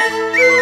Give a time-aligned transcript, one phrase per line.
[0.00, 0.44] Música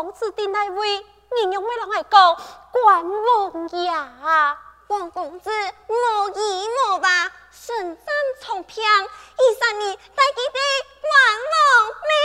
[0.00, 2.34] 孔子的那位，你用咩人爱讲？
[2.72, 3.92] 关王爷，
[4.86, 5.50] 王公子
[5.88, 8.06] 莫疑莫吧，身战
[8.40, 10.58] 从平，一三年带给杯
[11.02, 11.12] 关
[11.52, 11.62] 王
[12.08, 12.16] 庙。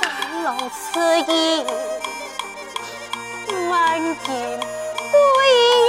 [0.44, 1.66] 龙此意，
[3.68, 5.81] 满天归。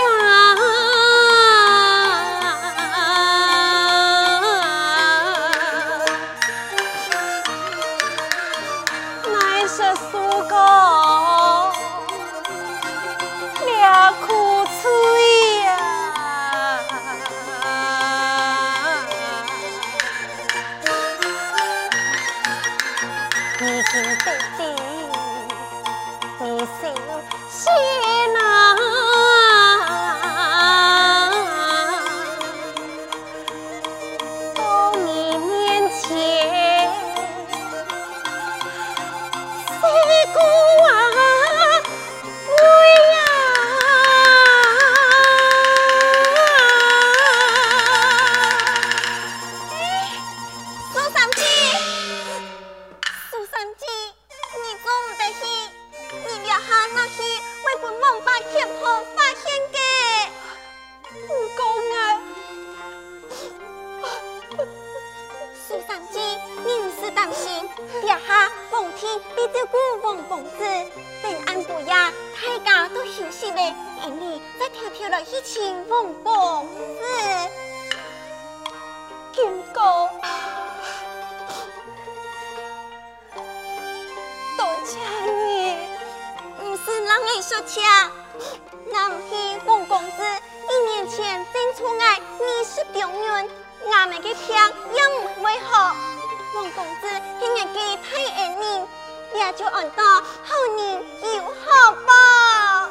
[99.52, 102.90] 就按到后年就好吧。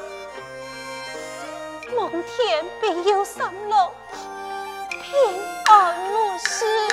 [1.97, 3.95] 望天必有三落，
[4.91, 6.92] 平安无事。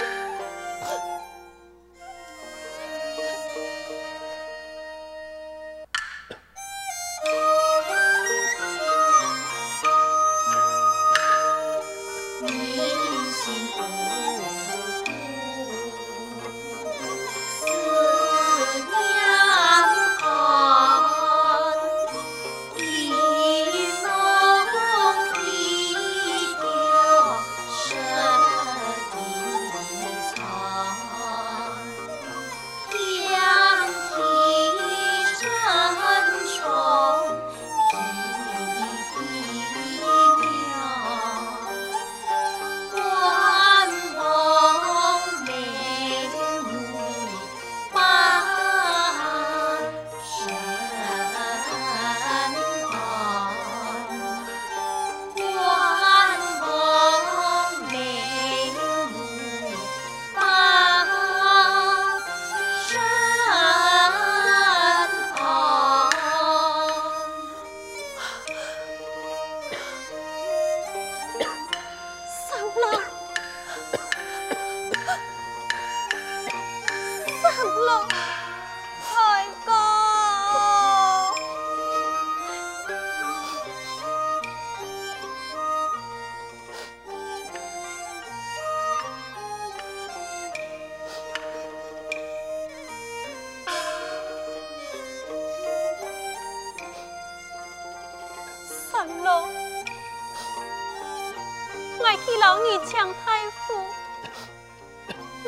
[102.69, 103.73] 去老二强太傅，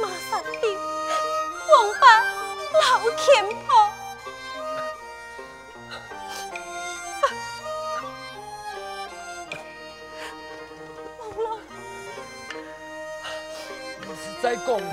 [0.01, 0.49] 马上的
[1.69, 2.03] 王八
[2.73, 2.81] 老
[3.15, 3.69] 虔婆。
[14.41, 14.83] 再讲咧，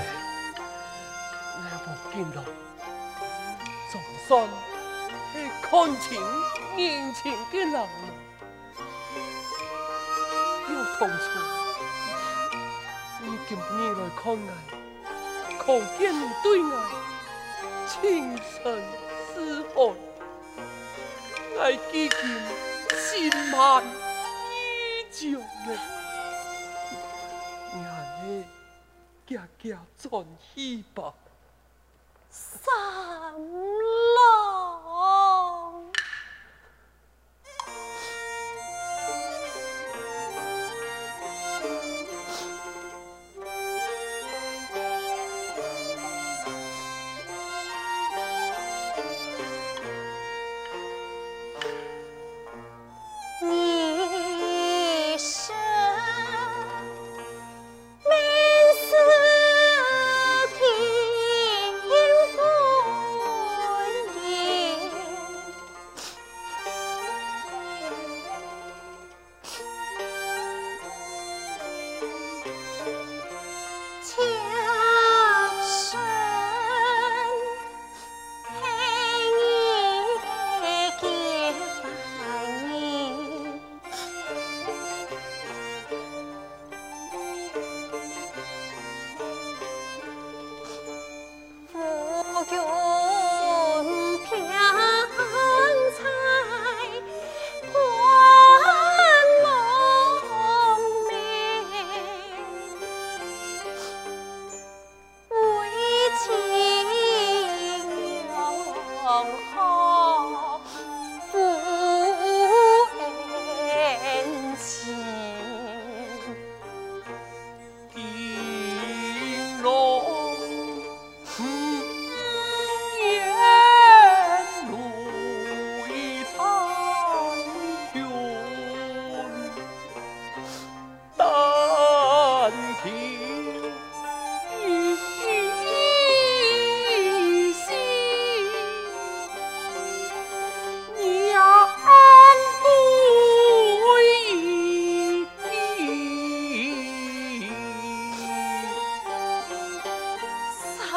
[1.55, 2.45] 我无见咯，
[3.91, 3.95] 总
[4.29, 4.47] 算
[5.33, 5.71] 系看
[6.03, 6.07] 清
[6.77, 7.89] 眼前嘅人了。
[10.69, 11.25] 有同处，
[13.21, 13.61] 你今日
[13.95, 14.49] 来看我，
[15.59, 15.65] 可
[15.99, 16.71] 见你对我
[17.87, 18.57] 情深
[19.35, 19.35] 似
[19.75, 19.77] 海，
[21.57, 21.59] 我
[21.91, 22.17] 几经
[22.97, 23.07] 心
[23.51, 23.87] 满意
[25.11, 25.19] 足
[25.67, 25.71] 咧。
[29.27, 29.79] 家家
[30.09, 30.25] 欢
[30.55, 31.13] 喜吧，
[32.31, 32.73] 三
[33.35, 34.38] 郎。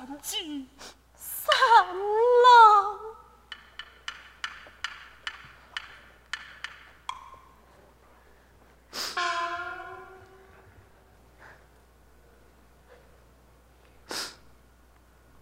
[0.00, 0.38] 三姐，
[1.14, 1.54] 三
[2.42, 2.98] 郎。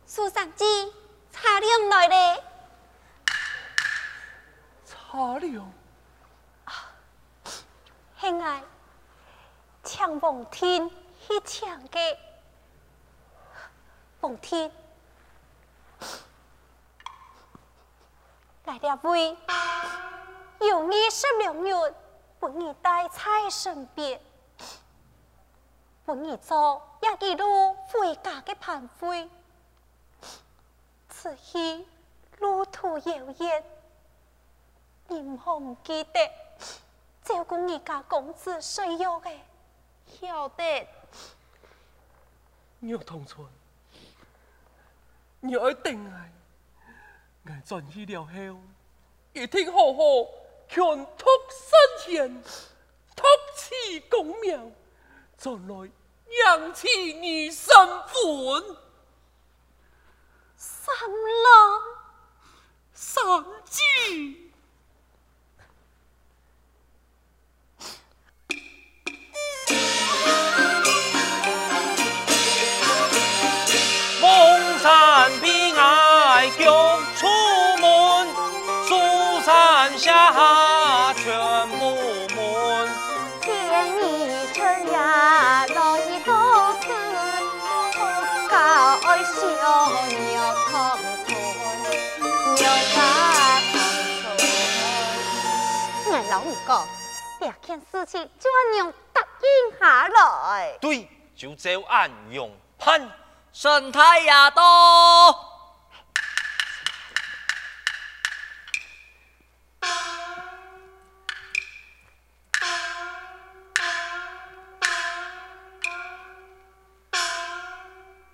[0.05, 0.65] 苏三姐，
[1.31, 2.45] 茶凉来了。
[4.85, 5.73] 茶凉。
[8.21, 8.65] 兄爱，
[9.85, 12.28] 请王天去抢个。
[14.21, 14.71] 奉天，
[18.65, 19.37] 来了位，
[20.61, 21.95] 有你十两日，
[22.41, 24.21] 不你带在身边，
[26.05, 29.31] 不你做也一路回家的盘费。
[31.09, 31.87] 此去
[32.39, 33.65] 路途遥远，
[35.07, 36.31] 你唔记得
[37.23, 39.31] 照顾你家公子需要的，
[40.21, 40.89] 晓得。
[42.81, 43.47] 玉同村，
[45.41, 46.33] 你爱定爱，
[47.45, 48.61] 爱转去了后，
[49.33, 50.01] 一定好好
[50.69, 52.43] 劝托圣贤，
[53.15, 54.75] 托其功名，
[55.37, 55.91] 将来
[56.45, 58.77] 扬起你身份。
[60.57, 60.95] 三
[61.45, 61.81] 郎，
[62.93, 64.48] 三姐。
[79.99, 81.97] 下全部
[82.37, 82.89] 门。
[83.43, 83.51] 天
[83.97, 85.75] 意春呀，来
[86.25, 86.31] 多
[86.81, 86.87] 次，
[88.49, 88.55] 高
[89.25, 89.29] 小。
[96.31, 96.85] 老五哥，
[97.41, 100.77] 这件事情就按样答应下来。
[100.81, 103.11] 对，就照按样判。
[103.53, 104.63] 沈太呀多。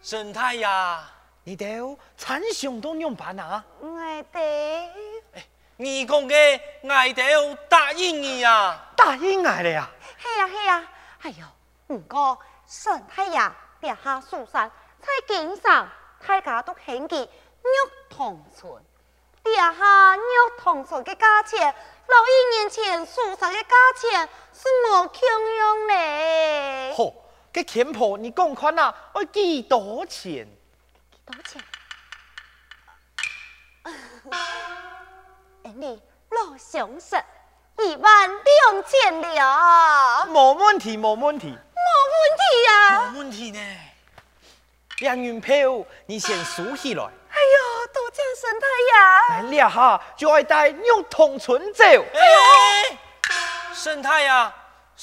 [0.04, 1.02] 沈太呀，
[1.44, 3.64] 你都参详都用办啊？
[3.80, 3.88] 我
[4.34, 4.90] 哋。
[5.78, 7.22] 你讲嘅爱豆
[7.70, 8.92] 答应你啊？
[8.94, 9.90] 答应爱了呀？
[10.20, 10.92] 系啊系啊，
[11.22, 13.40] 哎呦，唔过沈太爷
[13.80, 14.70] 跌下苏山，
[15.00, 15.88] 在经上
[16.26, 18.84] 大家都嫌弃玉堂村，
[19.42, 20.20] 跌下玉
[20.62, 21.74] 堂村的价钱，
[22.06, 26.94] 六一年前苏山的价钱是冇共样嘞。
[26.94, 27.04] 好，
[27.54, 30.44] 这钱婆你讲款啊，要几多钱？
[31.12, 31.62] 几多钱？
[35.76, 37.14] 你老相识
[37.78, 42.74] 一万两千了，冇问题，冇问题，冇问题啊，
[43.12, 43.60] 冇问题呢。
[44.98, 47.04] 两元票，你先数起来。
[47.04, 48.92] 哎呦，多谢神太爷。
[49.44, 51.84] 来了哈，就爱带玉堂村走。
[51.84, 51.94] 哎
[52.90, 52.96] 呦，
[53.72, 54.28] 神太爷，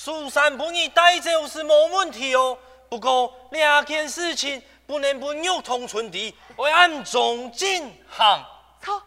[0.04, 2.58] 苏三不你带走是冇问题哦。
[2.90, 8.46] 不过两件事情不能不玉堂村的，我暗中进行。
[8.82, 9.04] 错，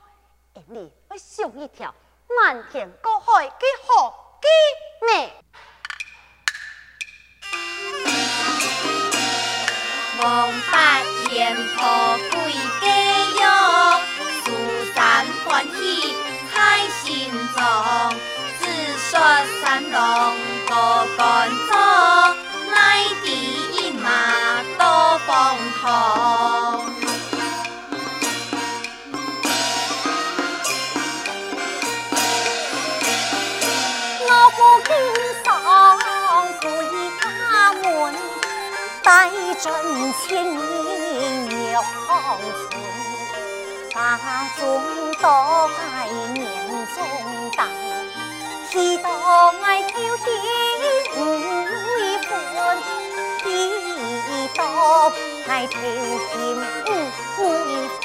[0.69, 0.89] 你。
[1.19, 1.93] 想一条
[2.39, 4.47] 漫天过海的好机
[5.05, 5.31] 呢？
[10.23, 12.87] 王八田婆归家
[13.43, 14.01] 哟，
[14.45, 14.47] 苏
[14.95, 16.15] 三欢喜
[16.55, 17.59] 在心中，
[18.61, 18.63] 只
[19.11, 19.11] 说
[19.61, 20.37] 三郎
[20.75, 22.35] 多干燥，
[22.75, 22.75] 来
[23.23, 24.05] 的一马
[24.77, 24.83] 多
[25.25, 25.31] 风
[25.81, 25.85] 头。
[39.03, 39.65] 带阵
[40.27, 40.59] 千年
[41.51, 41.79] 玉堂
[42.69, 42.73] 村，
[43.93, 43.95] 大
[44.59, 44.63] 众
[45.21, 45.25] 多
[45.79, 45.79] 爱
[46.33, 46.43] 念
[46.97, 46.97] 中
[47.57, 47.61] 大，
[48.75, 49.07] 喜多
[49.63, 50.27] 爱挑衅
[51.15, 52.33] 为本，
[53.39, 53.47] 喜
[54.57, 54.61] 多
[55.47, 57.41] 爱挑衅为
[58.03, 58.05] 本。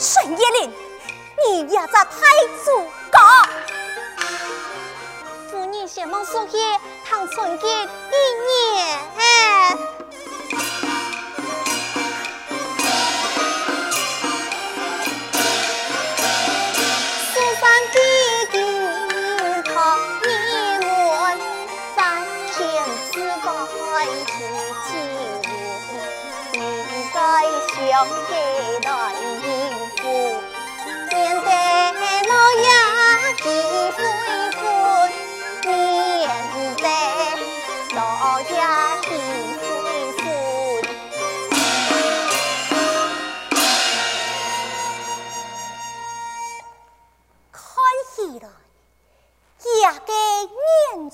[0.00, 0.72] 沈月玲，
[1.44, 2.16] 你也在太
[2.64, 3.18] 祖家。
[5.50, 6.56] 夫人先忙送去
[7.06, 8.98] 唐春吉一年。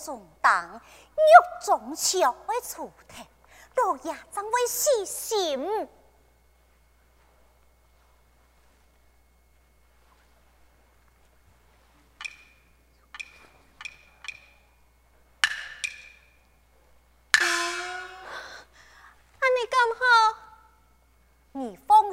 [0.06, 0.80] 眼中灯，
[1.14, 3.24] 肉中笑会出头，
[3.74, 5.88] 老爷怎会死心？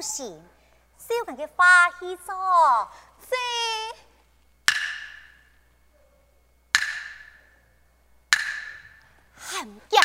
[0.00, 0.38] 行，
[0.98, 2.88] 小人嘅花喜咗，
[9.88, 10.03] 这很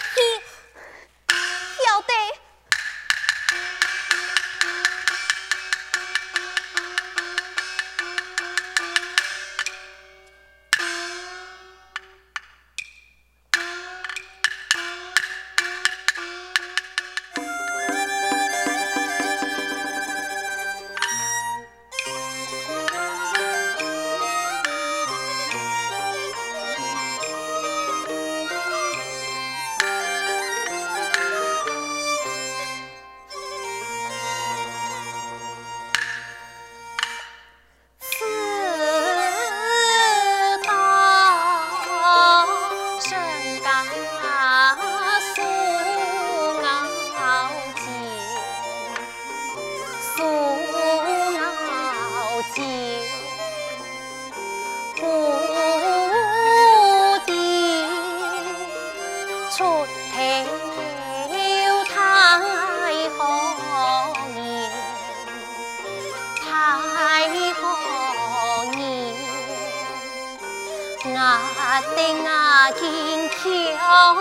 [71.96, 74.18] 定啊，坚强。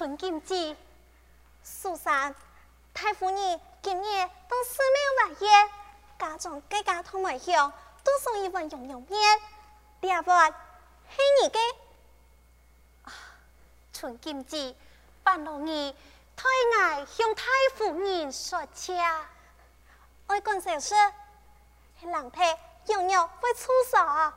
[0.00, 0.74] 春金枝，
[1.62, 2.34] 苏三
[2.94, 5.46] 太夫人今年都四十八岁，
[6.18, 7.70] 家中各家同门乡
[8.02, 9.40] 都送一份羊肉面，
[10.00, 10.54] 两份
[11.10, 11.60] 系你嘅。
[13.92, 14.74] 春金枝，
[15.22, 15.94] 半路儿
[16.34, 19.28] 推爱向太夫人说家，
[20.28, 20.94] 爱讲小事，
[22.00, 22.40] 人体
[22.86, 24.32] 羊肉会出事，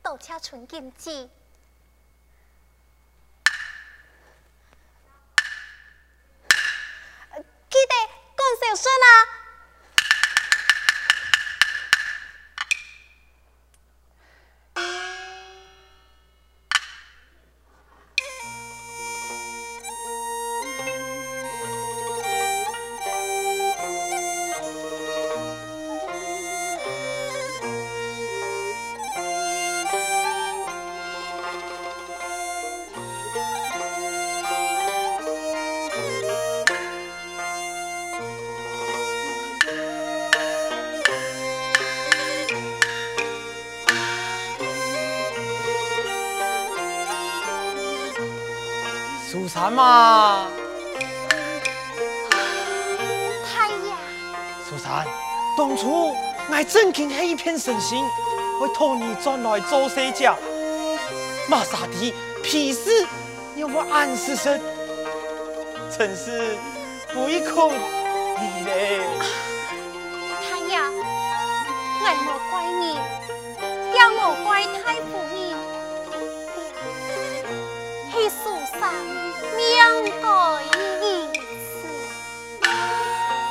[0.00, 1.28] 多谢春金枝。
[49.54, 50.48] 山吗？
[53.46, 53.70] 太。
[54.68, 55.06] 苏珊，
[55.56, 56.12] 当初
[56.50, 58.04] 我正经黑一片神心，
[58.58, 60.34] 会托你转来周些家。
[61.48, 62.12] 马杀敌，
[62.42, 63.06] 屁事
[63.54, 64.60] 要我暗示声，
[65.96, 66.58] 真是
[67.12, 69.02] 不一空你嘞。
[70.50, 70.80] 太爷，
[72.00, 72.98] 我莫怪你。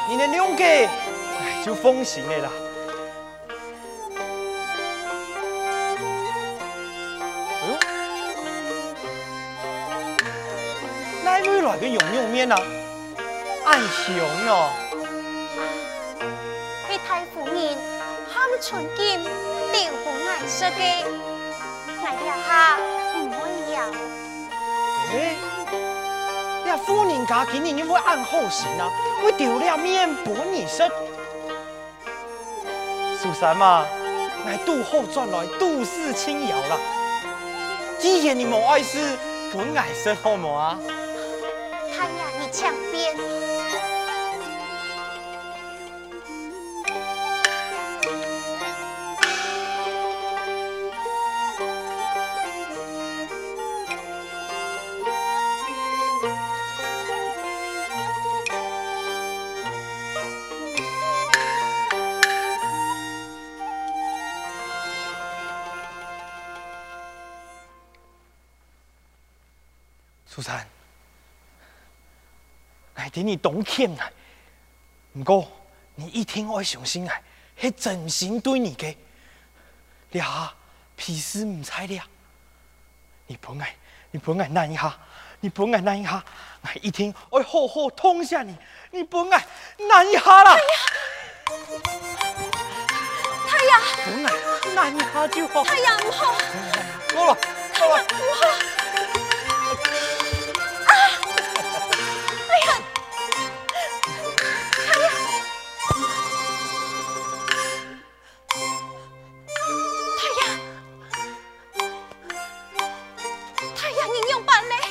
[0.09, 0.63] 你的两个，
[1.65, 2.49] 就奉行的啦。
[11.25, 12.55] 哎呦，哪位来个羊肉面啊？
[13.65, 14.13] 暗香
[14.47, 14.69] 哦。
[16.85, 17.55] 去太夫人
[18.29, 19.27] 喊春金留
[20.03, 20.77] 乎颜色的，
[22.03, 22.77] 来了哈
[23.15, 23.41] 唔会
[23.73, 23.75] 要。
[25.13, 25.35] 哎，
[26.65, 28.89] 呀，夫人家今年因为按好心啊，
[29.21, 30.89] 会丢了面薄你身。
[33.21, 33.85] 苏三嘛，
[34.43, 36.77] 乃杜后转来杜氏轻摇啦。
[37.99, 39.17] 既然你冇爱事，
[39.53, 40.77] 本爱食好冇啊？
[41.95, 43.15] 他呀你强辩。
[70.33, 70.67] 苏三，
[72.95, 74.09] 我对你懂欠啊，
[75.13, 75.47] 不过
[75.93, 77.11] 你一定爱相信我，
[77.55, 78.97] 是真心对你的。
[80.09, 80.51] 俩
[80.95, 82.03] 屁事唔猜俩，
[83.27, 83.75] 你不爱，
[84.09, 84.97] 你不爱那一下，
[85.39, 86.25] 你不爱那一下，
[86.61, 88.57] 我一定会好好痛下你，
[88.89, 89.45] 你不爱
[89.77, 90.57] 那一下啦。
[93.47, 93.81] 太阳，
[94.63, 95.63] 不爱那一下就好。
[95.63, 96.35] 太阳唔好，
[97.13, 97.37] 够了，
[97.79, 98.03] 够了。
[98.03, 98.72] 唔好。
[114.45, 114.82] vale.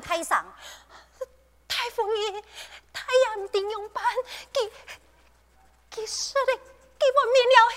[0.00, 0.54] 太上，
[1.66, 2.44] 太夫人，
[2.92, 4.04] 太阳定用办，
[4.52, 4.70] 佢
[5.90, 6.54] 佢说的，
[6.98, 7.76] 给我免了黑，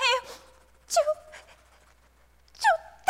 [0.87, 0.95] 就
[2.53, 2.65] 就
[3.05, 3.09] 点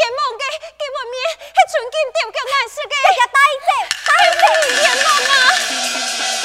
[0.00, 0.42] 阎王的
[0.80, 3.70] 给我面子还想进殿救难世间大家答应呗
[4.08, 4.44] 答应呗
[5.30, 6.39] 啊！